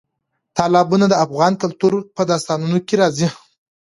تالابونه 0.57 1.05
د 1.09 1.13
افغان 1.25 1.53
کلتور 1.61 1.93
په 2.15 2.21
داستانونو 2.31 2.77
کې 2.87 2.95
راځي. 3.01 3.27